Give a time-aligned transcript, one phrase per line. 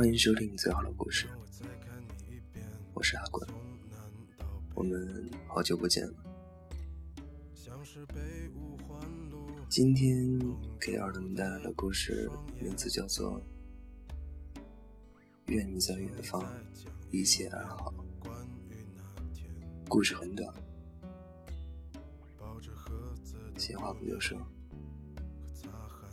[0.00, 1.28] 欢迎收听最好的故事，
[2.94, 3.46] 我是阿滚，
[4.74, 6.14] 我们好久不见了。
[9.68, 10.40] 今天
[10.80, 13.38] 给耳朵们带来的故事名字叫做
[15.48, 16.42] 《愿你在远方
[17.10, 17.92] 一切安好》。
[19.86, 20.50] 故事很短，
[23.58, 24.38] 闲话不多说，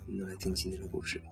[0.08, 1.32] 我们来听今天的故事吧。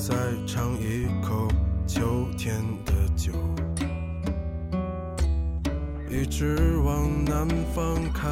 [0.00, 1.46] 再尝一口
[1.86, 2.54] 秋天
[2.86, 3.32] 的酒，
[6.08, 8.30] 一直往南方开，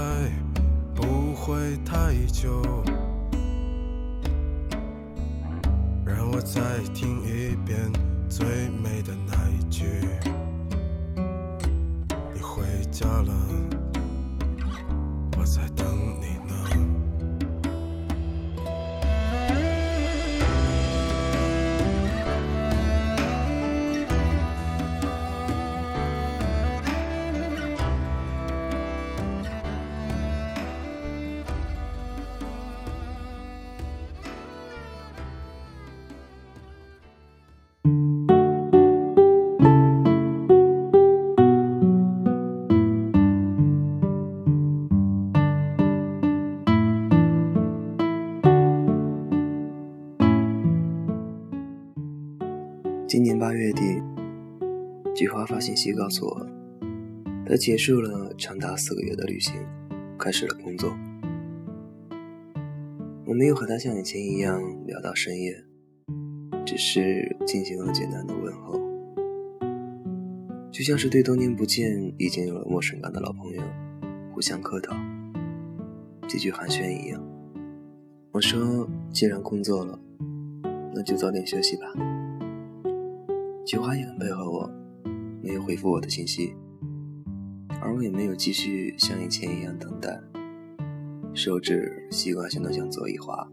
[0.95, 2.63] 不会太久。
[6.07, 6.63] 让我再
[6.95, 7.79] 听一遍
[8.31, 9.85] 最美的那一句：
[12.33, 13.35] 你回家了，
[53.09, 54.03] 今年八月底，
[55.17, 56.47] 菊花发信息告诉我，
[57.47, 59.55] 他结束了长达四个月的旅行，
[60.19, 60.95] 开始了工作。
[63.25, 65.57] 我没有和他像以前一样聊到深夜，
[66.67, 68.79] 只是进行了简单的问候，
[70.71, 73.63] 就像是对多年不见、已经有了陌生感的老朋友
[74.35, 74.95] 互相客套，
[76.29, 77.27] 几句寒暄一样。
[78.33, 79.99] 我说：“既然工作了，
[80.95, 81.87] 那就早点休息吧。”
[83.69, 84.71] 菊花也很配合我，
[85.43, 86.57] 没有回复我的信息，
[87.83, 90.19] 而我也没有继续像以前一样等待。
[91.35, 93.47] 手指习惯性的向左一滑，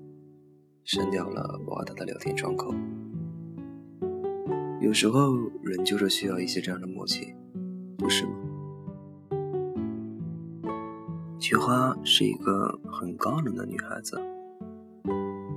[0.85, 2.73] 删掉了我和他的聊天窗口。
[4.79, 7.35] 有时候人就是需要一些这样的默契，
[7.97, 8.31] 不是吗？
[11.37, 14.17] 菊花是一个很高冷的女孩子，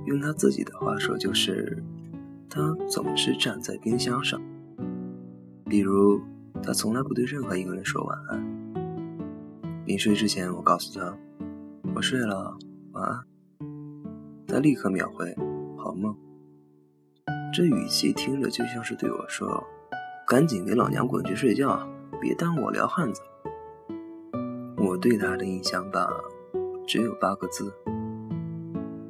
[0.05, 1.81] 用她自己的话说就是。
[2.49, 4.41] 他总是站在冰箱上，
[5.65, 6.19] 比如
[6.63, 8.43] 他从来不对任何一个人说晚安。
[9.85, 11.15] 临睡之前，我告诉他
[11.95, 12.57] 我睡了，
[12.93, 13.23] 晚安。
[14.47, 15.35] 他立刻秒回
[15.77, 16.15] 好梦。
[17.53, 19.63] 这语气听着就像是对我说
[20.27, 21.87] ：“赶紧给老娘滚去睡觉，
[22.19, 23.21] 别耽误我撩汉子。”
[24.77, 26.09] 我对他的印象吧，
[26.87, 27.71] 只有八个字：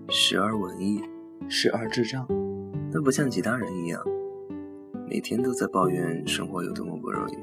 [0.09, 1.01] 时而文艺，
[1.47, 2.27] 时而智障。
[2.91, 4.01] 他不像其他人一样，
[5.07, 7.37] 每天都在抱怨生活有多么不容易。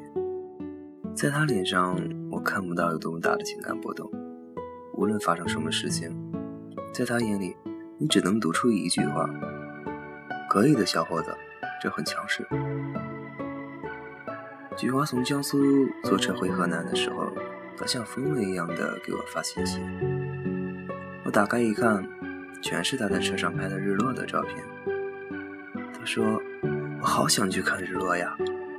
[1.14, 1.96] 在他脸上，
[2.30, 4.10] 我看不到有多么大的情感波动。
[4.94, 6.10] 无论发生什么事情，
[6.92, 7.54] 在他眼里，
[7.96, 9.30] 你只能读出一句话
[10.50, 11.30] ：“可以的，小伙子，
[11.80, 12.44] 这很强势。”
[14.76, 15.58] 菊花从江苏
[16.02, 17.28] 坐车回河南的时候，
[17.76, 19.80] 他像疯了一样的给我发信息。
[21.24, 22.04] 我打开一看，
[22.60, 24.64] 全是他在车上拍的日落的照片。
[26.06, 26.40] 说
[27.02, 28.34] ：“我好想去看日落呀，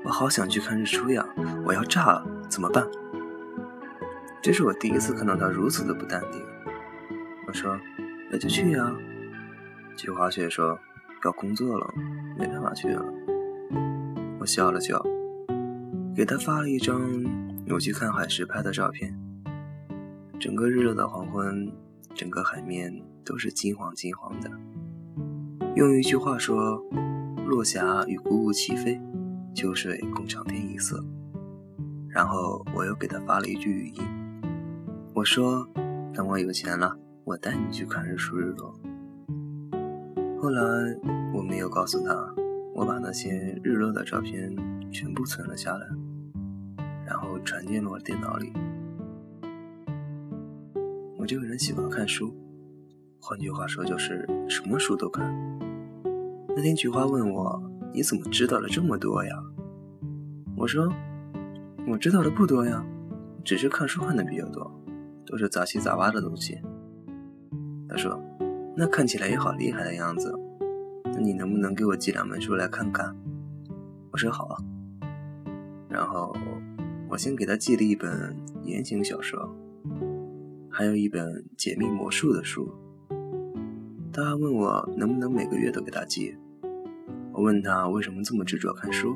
[0.05, 1.27] 我好想去看日出呀，
[1.65, 2.87] 我要炸了，怎么办？”
[4.41, 6.41] 这是我第一次看到他如此的不淡定。
[7.45, 7.77] 我说
[8.31, 8.95] ：“那就去呀。”
[9.97, 10.79] 菊花却说
[11.25, 11.93] ：“要工作了，
[12.39, 13.03] 没办法去了。”
[14.39, 15.03] 我笑了笑，
[16.15, 17.01] 给他发了一张
[17.69, 19.13] 我去看海时拍的照片。
[20.39, 21.69] 整个日落的黄昏，
[22.15, 24.49] 整个海面都是金黄金黄的。
[25.75, 26.81] 用一句话说。
[27.47, 28.99] 落霞与孤鹜齐飞，
[29.55, 31.01] 秋水共长天一色。
[32.09, 34.03] 然后我又给他发了一句语音，
[35.13, 35.65] 我说
[36.13, 38.77] ：“等我有钱了，我带你去看日出日落。”
[40.41, 40.61] 后来
[41.33, 42.35] 我没有告诉他，
[42.75, 44.53] 我把那些日落的照片
[44.91, 45.87] 全部存了下来，
[47.05, 48.51] 然后传进了我电脑里。
[51.17, 52.35] 我这个人喜欢看书，
[53.21, 55.33] 换句话说就是什么书都看。
[56.57, 57.61] 那天菊花问我
[57.93, 59.31] ：“你怎么知道了这么多呀？”
[60.57, 60.91] 我说
[61.87, 62.83] ：“我知道的不多呀，
[63.45, 64.71] 只是看书看的比较多，
[65.23, 66.59] 都是杂七杂八的东西。”
[67.87, 68.19] 他说
[68.75, 70.33] ：“那看起来也好厉害的样子，
[71.03, 73.15] 那你能不能给我寄两本书来看看？”
[74.09, 74.57] 我说：“好啊。”
[75.87, 76.35] 然后
[77.07, 79.47] 我先给他寄了一本言情小说，
[80.71, 82.67] 还有一本解密魔术的书。
[84.11, 86.35] 他问我能不能每个月都给他寄。
[87.37, 89.15] 我问他为什么这么执着看书，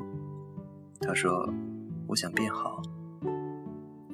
[1.00, 1.52] 他说
[2.06, 2.80] 我想变好。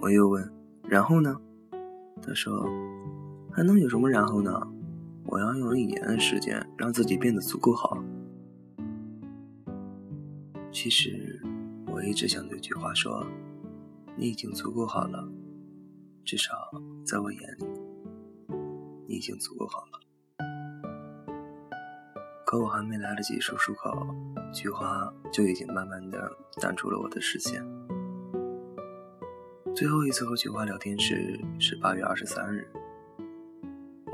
[0.01, 0.51] 我又问，
[0.85, 1.39] 然后呢？
[2.23, 2.67] 他说
[3.53, 4.67] 还能有什么然后呢？
[5.27, 8.03] 我要用一年的时间让自己变得足够好。
[10.73, 11.43] 其实
[11.89, 13.27] 我一直想对菊花说，
[14.17, 15.29] 你已经足够好了，
[16.25, 16.55] 至少
[17.05, 17.67] 在我眼里，
[19.07, 19.98] 你已经足够好了。
[22.49, 24.07] 可我还没来得及说出口，
[24.55, 27.63] 菊花就已经慢慢的淡出了我的视线。
[29.77, 32.67] 最后一次和菊花聊天时是八月二十三日，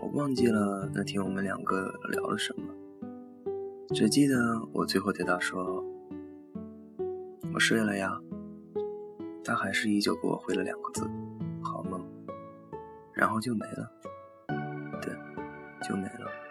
[0.02, 2.75] 我忘记了那天我们两个聊了什么，
[3.94, 4.36] 只记得
[4.72, 5.84] 我最后对他说
[7.54, 8.20] ：“我睡了呀。”
[9.46, 11.08] 他还是依旧给我回了两个字
[11.62, 12.04] ：“好梦。”
[13.14, 13.92] 然后就没了，
[15.00, 15.14] 对，
[15.88, 16.44] 就没了。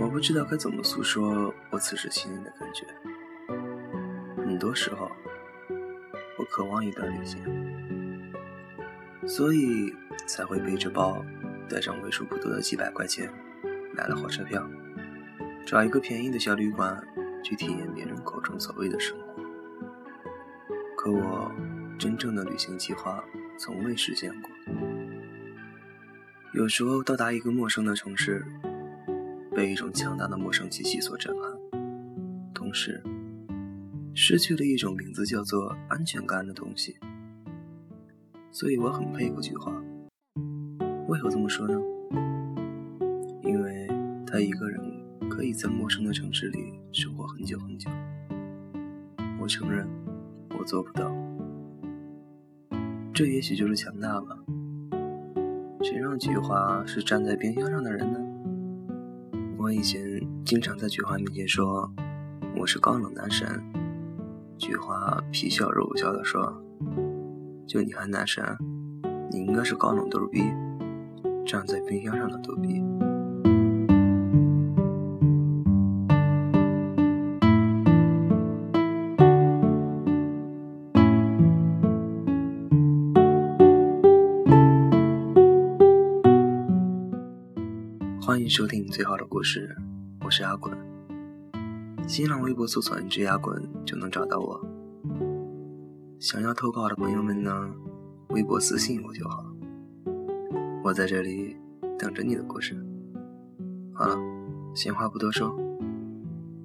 [0.00, 2.86] 我不知道该怎么诉说我此时心里的感觉。
[4.36, 5.10] 很多时候，
[6.38, 8.32] 我渴望一段旅行，
[9.26, 9.92] 所以
[10.26, 11.24] 才会背着包，
[11.68, 13.28] 带上为数不多的几百块钱，
[13.92, 14.64] 买了火车票，
[15.66, 17.02] 找一个便宜的小旅馆，
[17.42, 19.42] 去体验别人口中所谓的生活。
[20.96, 21.52] 可我
[21.98, 23.22] 真正的旅行计划
[23.58, 24.50] 从未实现过。
[26.54, 28.46] 有时候到达一个陌生的城市。
[29.58, 31.50] 被一种强大的陌生气息所震撼，
[32.54, 33.02] 同时
[34.14, 36.96] 失去了一种名字叫做安全感的东西。
[38.52, 39.72] 所以我很佩服菊花。
[41.08, 41.74] 为何这么说呢？
[43.42, 43.88] 因为
[44.24, 44.80] 他一个人
[45.28, 47.90] 可以在陌生的城市里生活很久很久。
[49.40, 49.88] 我承认，
[50.56, 51.12] 我做不到。
[53.12, 54.38] 这也许就是强大吧。
[55.82, 58.20] 谁让菊花是站在冰箱上的人呢？
[59.60, 60.00] 我以前
[60.44, 61.92] 经常在菊花面前说
[62.56, 63.60] 我是高冷男神，
[64.56, 66.62] 菊花皮笑肉不笑的说
[67.66, 68.44] ：“就你还男神？
[69.32, 70.42] 你应该是高冷逗逼，
[71.44, 72.80] 站在冰箱上的逗逼。”
[88.48, 89.76] 收听最好的故事，
[90.24, 90.74] 我是阿滚。
[92.08, 94.58] 新浪微博搜索“知阿滚”就能找到我。
[96.18, 97.70] 想要投稿的朋友们呢，
[98.30, 99.44] 微博私信我就好。
[100.82, 101.58] 我在这里
[101.98, 102.74] 等着你的故事。
[103.92, 104.16] 好了，
[104.74, 105.54] 闲话不多说，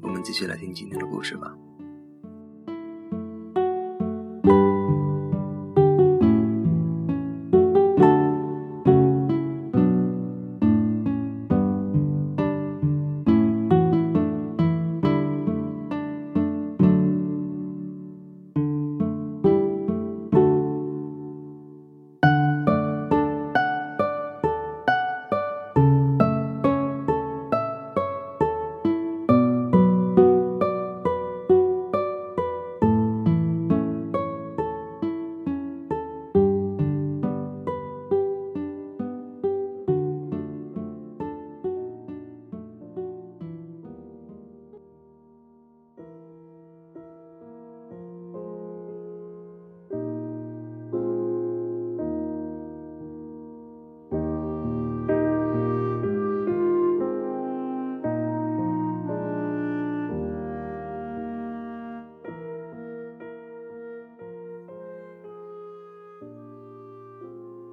[0.02, 1.54] 我们继续来听今天的故事吧。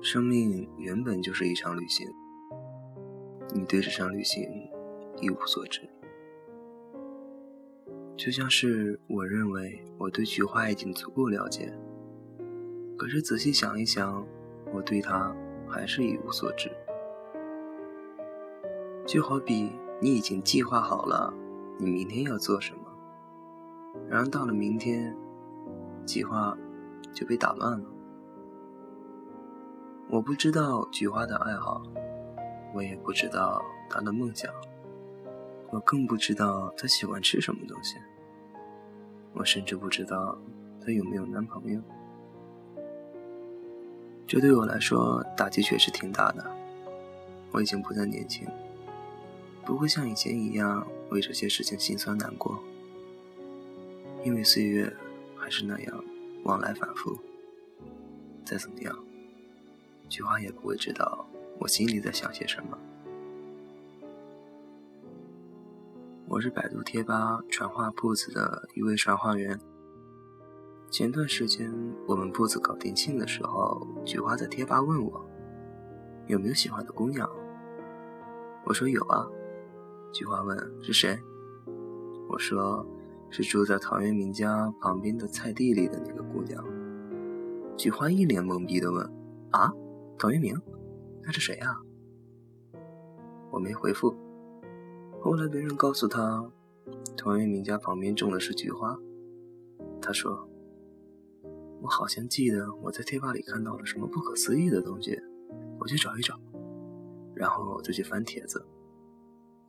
[0.02, 2.08] 生命原本就是一场旅行，
[3.54, 4.42] 你对这场旅行
[5.20, 5.82] 一无所知，
[8.16, 11.70] 就像是我认为我对菊花已经足够了解，
[12.96, 14.26] 可是仔细想一想，
[14.72, 15.36] 我对它
[15.68, 16.70] 还是一无所知。
[19.06, 21.34] 就好比你已经计划好了
[21.78, 22.80] 你明天要做什么，
[24.08, 25.14] 然而到了明天，
[26.06, 26.56] 计划
[27.12, 27.84] 就被打乱了。
[30.12, 31.80] 我不知道菊花的爱好，
[32.74, 34.52] 我也不知道她的梦想，
[35.70, 37.94] 我更不知道她喜欢吃什么东西，
[39.32, 40.36] 我甚至不知道
[40.84, 41.80] 她有没有男朋友。
[44.26, 46.44] 这对我来说打击确实挺大的。
[47.52, 48.48] 我已经不再年轻，
[49.64, 52.58] 不会像以前一样为这些事情心酸难过，
[54.24, 54.92] 因为岁月
[55.36, 56.04] 还是那样
[56.42, 57.16] 往来反复。
[58.44, 58.96] 再怎么样，
[60.10, 61.24] 菊花也不会知道
[61.60, 62.76] 我心里在想些什么。
[66.26, 69.56] 我是百度贴吧传话铺子的一位传话员。
[70.90, 71.72] 前段时间
[72.08, 75.24] 我们铺子搞店庆的时候，菊花在贴吧问我
[76.26, 77.30] 有没有喜欢的姑娘。
[78.64, 79.24] 我说有啊。
[80.12, 81.16] 菊花问是谁？
[82.28, 82.84] 我说
[83.30, 86.64] 是住在陶渊明家旁边的菜地里的那个姑娘。
[87.76, 89.08] 菊花一脸懵逼的问
[89.52, 89.72] 啊，
[90.20, 90.54] 陶渊明？
[91.22, 91.80] 那是谁呀？
[93.50, 94.14] 我没回复。
[95.18, 96.44] 后来别人告诉他，
[97.16, 98.98] 陶渊明家旁边种的是菊花。
[99.98, 100.46] 他说
[101.80, 105.18] ：“我好像记得我在贴吧里看到了什么不可思议的东西，
[105.78, 106.38] 我去找一找。”
[107.34, 108.62] 然后就去翻帖子，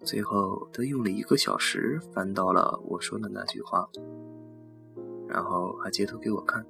[0.03, 3.87] 最后他用了一个小时翻到了我说的那句话，
[5.29, 6.65] 然后还截图给我看。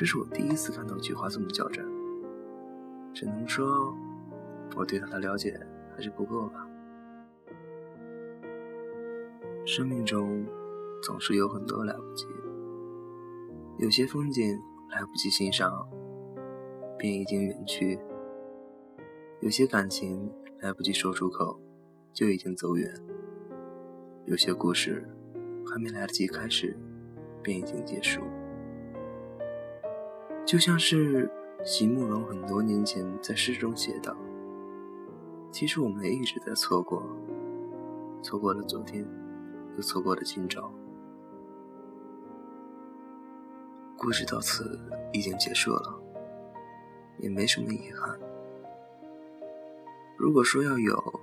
[0.00, 1.84] 这是我第一次看到菊花这么较真，
[3.12, 3.94] 只能说
[4.74, 5.60] 我对他的了解。
[5.94, 6.66] 还是不够吧。
[9.66, 10.46] 生命中
[11.02, 12.24] 总是有很多来不及，
[13.76, 15.86] 有些风景来不及欣赏，
[16.96, 17.98] 便已经远去；
[19.40, 21.60] 有些感情来不及说出口，
[22.14, 22.88] 就已经走远；
[24.24, 25.06] 有些故事
[25.66, 26.74] 还没来得及开始，
[27.42, 28.22] 便已经结束。
[30.50, 31.30] 就像是
[31.64, 34.16] 席慕容很多年前在诗中写道。
[35.52, 37.06] 其实我们一直在错过，
[38.20, 39.06] 错过了昨天，
[39.76, 40.68] 又错过了今朝。
[43.96, 44.76] 故事到此
[45.12, 46.02] 已经结束了，
[47.20, 48.18] 也没什么遗憾。
[50.16, 51.20] 如果说要有，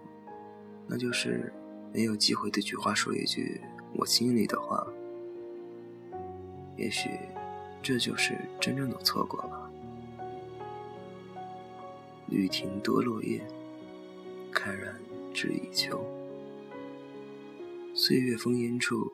[0.87, 1.51] 那就是
[1.91, 3.59] 没有机会对菊花说一句
[3.93, 4.87] 我心里的话。
[6.77, 7.09] 也许，
[7.81, 9.71] 这就是真正的错过吧。
[12.29, 13.45] 雨停多落叶。
[14.53, 14.99] 开然
[15.35, 16.03] 至已秋，
[17.93, 19.13] 岁月风烟处，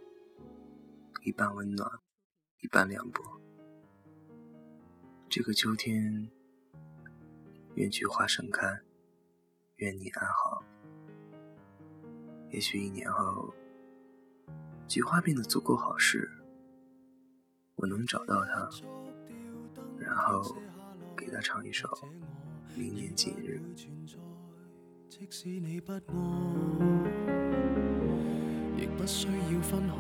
[1.26, 2.00] 一半温暖，
[2.62, 3.22] 一半凉薄。
[5.28, 6.30] 这个秋天，
[7.76, 8.80] 愿菊花盛开，
[9.78, 10.64] 愿你安好。
[12.52, 13.54] 也许一年后，
[14.88, 16.32] 菊花变得足够好时，
[17.84, 18.70] 我能找到它，
[20.00, 20.56] 然后
[21.18, 21.86] 给它唱一首
[22.80, 23.60] 《明年今日》。
[25.10, 26.00] 即使你不爱，
[28.78, 29.94] 亦不需要分开。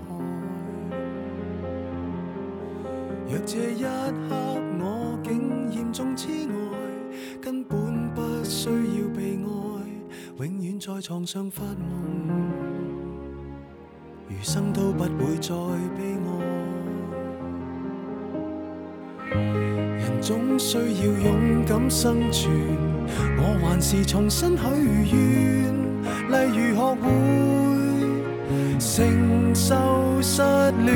[3.28, 4.30] 若这一刻
[4.80, 6.54] 我竟严重痴呆，
[7.42, 9.46] 根本不需要被爱，
[10.38, 12.50] 永远在床上发梦，
[14.30, 15.54] 余生都不会再
[15.98, 16.30] 悲哀。
[19.30, 22.52] 人总需要勇敢生存。
[23.38, 24.64] 我还是重新许
[25.12, 25.18] 愿，
[26.30, 27.04] 例如学会
[28.80, 29.76] 承受
[30.22, 30.42] 失
[30.86, 30.96] 恋。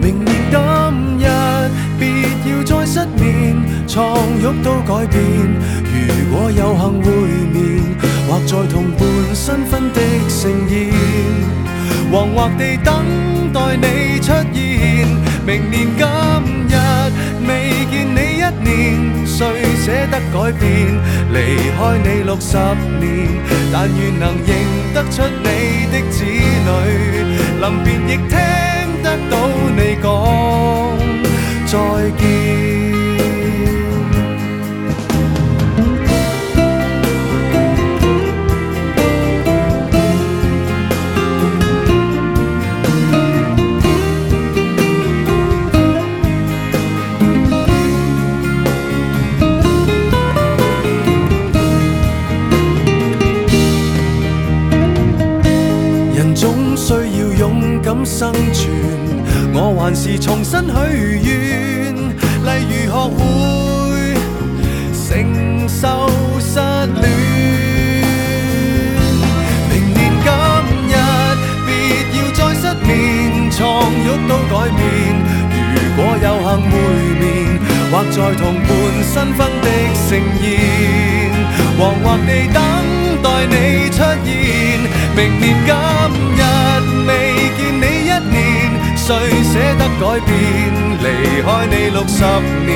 [0.00, 0.56] 明年今
[1.18, 1.24] 日，
[1.98, 2.02] 别
[2.50, 3.98] 要再失眠，床
[4.40, 5.20] 褥都改变。
[5.84, 5.96] 如
[6.32, 7.06] 果有幸会
[7.52, 7.58] 面，
[8.28, 9.00] 或在同伴
[9.34, 9.98] 新婚的
[10.28, 10.92] 盛宴，
[12.10, 12.88] 惶惑地等
[13.52, 15.29] 待你出现。
[15.46, 16.06] 明年今
[16.68, 16.74] 日，
[17.46, 17.50] 未
[17.90, 19.26] 见你一年。
[19.26, 19.38] 谁
[19.84, 20.68] 舍得改变？
[21.32, 21.36] 离
[21.76, 22.56] 开你六十
[23.00, 23.08] 年，
[23.72, 24.48] 但愿能认
[24.92, 25.46] 得出你
[25.90, 26.68] 的子女，
[27.60, 28.32] 临别亦听
[29.02, 29.34] 得到
[29.76, 30.04] 你讲
[31.66, 31.72] 再
[32.18, 32.59] 见。
[58.10, 58.68] 生存，
[59.54, 60.72] 我还是重新许
[61.22, 63.20] 愿，例如学会
[64.92, 64.98] 承
[65.68, 66.58] 受失
[67.00, 67.06] 恋。
[69.70, 70.28] 明年今
[70.90, 70.92] 日，
[71.64, 71.70] 别
[72.18, 73.58] 要再失眠，床
[74.04, 74.82] 褥都改变。
[75.72, 76.72] 如果有幸会
[77.20, 77.24] 面，
[77.92, 78.68] 或在同伴
[79.02, 80.10] 新婚的盛
[80.42, 80.44] 宴，
[81.78, 82.58] 惶惑地等
[83.22, 83.30] 待。
[83.30, 84.28] 待你出现。
[85.14, 85.54] 明年
[89.80, 90.36] 得改变？
[91.00, 91.04] 离
[91.40, 92.20] 开你六十
[92.66, 92.68] 年，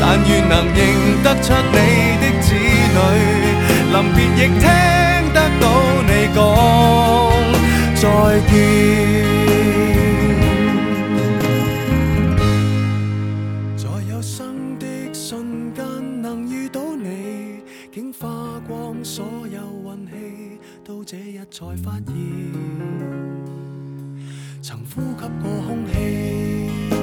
[0.00, 0.78] 但愿能认
[1.22, 1.78] 得出你
[2.18, 2.48] 的子
[2.98, 2.98] 女，
[3.92, 4.66] 临别亦听
[5.32, 5.64] 得到
[6.02, 6.38] 你讲
[7.94, 8.02] 再
[8.50, 8.52] 见。
[13.76, 13.80] 在
[14.10, 14.84] 有生的
[15.14, 15.80] 瞬间
[16.20, 18.28] 能遇到你，竟花
[18.66, 20.10] 光所有运气，
[20.84, 22.14] 到这日才发现，
[24.62, 27.01] 曾呼吸过空气。